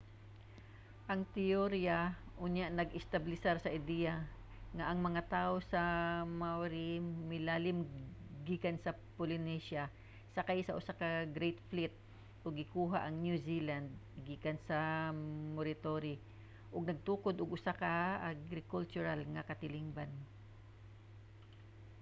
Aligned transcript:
ang 1.11 1.21
teorya 1.37 1.97
unya 2.45 2.65
nag-establisar 2.79 3.55
sa 3.61 3.73
ideya 3.79 4.13
nga 4.75 4.85
ang 4.87 4.99
mga 5.07 5.21
tawo 5.33 5.55
nga 5.73 5.85
maori 6.41 6.89
milalin 7.31 7.79
gikan 8.47 8.77
sa 8.83 8.91
polynesia 9.17 9.83
sakay 10.35 10.59
sa 10.63 10.75
usa 10.79 10.93
ka 11.01 11.09
great 11.37 11.59
fleet 11.69 11.93
ug 12.45 12.51
gikuha 12.59 12.97
ang 13.01 13.15
new 13.25 13.37
zealand 13.47 13.87
gikan 14.27 14.57
sa 14.67 14.77
moriori 15.55 16.15
ug 16.73 16.83
nagtukod 16.89 17.35
og 17.37 17.53
usa 17.57 17.71
ka 17.81 17.93
agrikultural 18.31 19.19
nga 19.33 19.47
katilingban 19.49 20.11